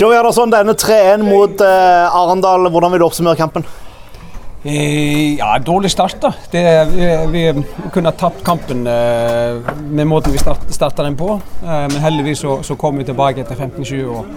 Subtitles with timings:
[0.00, 3.66] Joey Andersson, denne 3-1 mot eh, Arendal, hvordan vil du oppsummere kampen?
[4.64, 6.32] Eh, ja, dårlig start, da.
[6.50, 6.62] Det,
[6.94, 9.58] vi, vi, kunne ha tapt kampen eh,
[9.90, 11.34] med måten vi start, starta den på.
[11.64, 14.04] Eh, men heldigvis så, så kom vi tilbake etter 15-20.
[14.06, 14.30] år.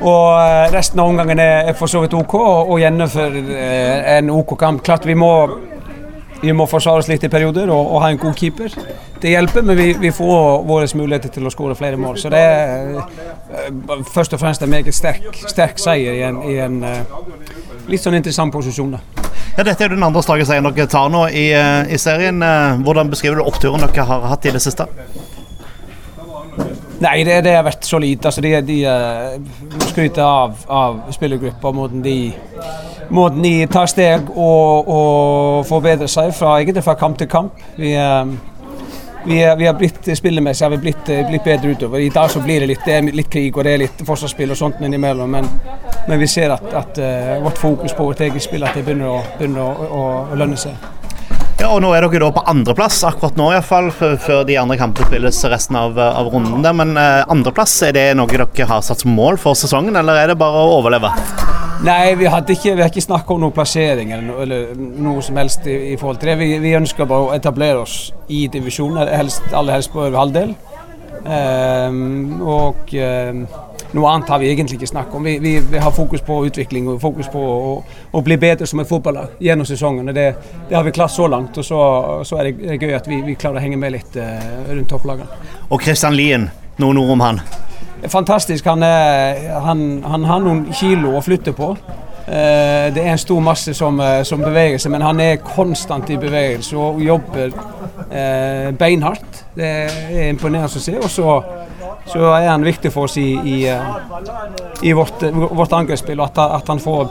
[0.00, 4.30] og eh, resten av omgangen er, for så vidt OK, og, og gjennomfører eh, en
[4.34, 4.84] OK kamp.
[4.84, 5.32] Klart vi må
[6.42, 8.74] vi må forsvare oss litt i perioder og, og, ha en god keeper.
[9.20, 12.16] Det hjelper, men vi, vi får våre muligheter til å skåre flere mål.
[12.20, 16.56] Så det er uh, først og fremst en meget sterk, sterk seier i en, i
[16.64, 17.20] en uh,
[17.90, 18.96] litt sånn interessant posisjon.
[18.96, 19.26] da.
[19.58, 22.40] Ja, dette er den andre strake seieren dere tar nå i, i, serien.
[22.86, 24.88] Hvordan beskriver du oppturen dere har hatt i det siste?
[27.00, 28.26] Nei, det, det har vært solid.
[28.28, 32.16] Altså, de, de uh, skryter av, av spillergruppa, måten de
[33.10, 37.64] måten de tar steg og, og forbedrer seg fra, egentlig fra kamp til kamp.
[37.80, 38.28] Vi, uh,
[39.24, 42.04] vi, vi, har blitt spillemessig har vi blitt, blitt, bedre utover.
[42.04, 44.52] I dag så blir det litt, det er litt krig og det er litt forsvarsspill
[44.52, 45.38] og sånt innimellom.
[45.38, 45.48] Men,
[46.08, 49.16] men vi ser at, at uh, vårt fokus på vårt eget spill at det begynner
[49.16, 50.99] å, begynner å, å, å lønne seg.
[51.60, 55.10] Ja, og Nå er dere da på andreplass akkurat nå, iallfall, før de andre kampene
[55.10, 56.64] spilles resten av, av runden.
[56.78, 60.32] Men eh, andreplass, er det noe dere har satt som mål for sesongen, eller er
[60.32, 61.12] det bare å overleve?
[61.84, 64.72] Nei, vi, ikke, vi har ikke snakka om noen plassering eller, no, eller,
[65.04, 66.38] noe som helst i, i forhold til det.
[66.40, 67.98] Vi, vi, ønsker bare å etablere oss
[68.32, 70.56] i divisjonen, helst, aller helst på over halvdel.
[71.20, 73.44] Um, og um,
[73.92, 75.24] noe annet har vi egentlig ikke snakket om.
[75.24, 77.72] Vi, vi, vi, har fokus på utvikling og fokus på å,
[78.12, 80.12] å bli bedre som et fotballag gjennom sesongen.
[80.14, 80.26] Det,
[80.68, 81.80] det, har vi klart så langt, og så,
[82.26, 84.36] så er det gøy at vi, vi, klarer å henge med litt uh,
[84.70, 85.40] rundt topplagene.
[85.70, 86.46] Og Kristian Lien,
[86.78, 87.42] noen ord om han?
[88.10, 88.68] Fantastisk.
[88.70, 91.72] Han, er, han, han har noen kilo å flytte på.
[92.30, 96.14] Uh, det er en stor masse som, uh, som, beveger seg, men han er konstant
[96.14, 97.52] i bevegelse og jobber
[98.80, 99.44] beinhardt.
[99.54, 100.96] Det er imponerende å se.
[100.98, 101.34] Og så
[102.12, 106.20] så er han viktig for oss i, i, eh, i vårt, vårt angrepsspill.
[106.20, 107.08] At, at, han får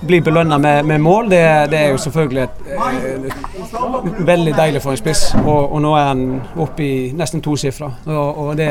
[0.00, 4.92] bli belønna med, med, mål, det, det, er jo selvfølgelig et, eh, veldig deilig for
[4.92, 5.28] en spiss.
[5.44, 7.90] Og, og nå er han oppe i nesten tosifra.
[8.06, 8.70] Og, og det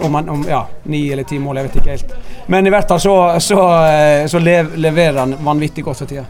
[0.00, 2.14] om, om ja, ni eller ti mål, jeg vet ikke helt.
[2.46, 6.24] Men i hvert fall så, så, eh, så leverer han vanvittig godt for tida.